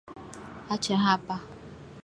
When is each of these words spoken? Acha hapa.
Acha 0.73 0.95
hapa. 1.03 1.35